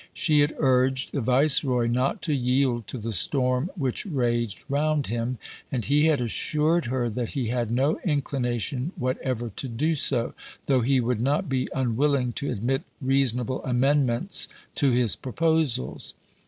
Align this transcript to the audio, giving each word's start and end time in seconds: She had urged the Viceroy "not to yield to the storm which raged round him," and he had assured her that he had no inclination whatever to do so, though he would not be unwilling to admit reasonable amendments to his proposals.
She 0.15 0.39
had 0.39 0.55
urged 0.57 1.11
the 1.11 1.21
Viceroy 1.21 1.85
"not 1.85 2.23
to 2.23 2.33
yield 2.33 2.87
to 2.87 2.97
the 2.97 3.11
storm 3.11 3.69
which 3.77 4.07
raged 4.07 4.65
round 4.67 5.05
him," 5.05 5.37
and 5.71 5.85
he 5.85 6.07
had 6.07 6.19
assured 6.19 6.85
her 6.87 7.07
that 7.07 7.29
he 7.37 7.49
had 7.49 7.69
no 7.69 7.99
inclination 8.03 8.93
whatever 8.95 9.51
to 9.55 9.67
do 9.67 9.93
so, 9.93 10.33
though 10.65 10.81
he 10.81 10.99
would 10.99 11.21
not 11.21 11.47
be 11.47 11.69
unwilling 11.71 12.33
to 12.33 12.49
admit 12.49 12.81
reasonable 12.99 13.63
amendments 13.63 14.47
to 14.73 14.91
his 14.91 15.15
proposals. 15.15 16.15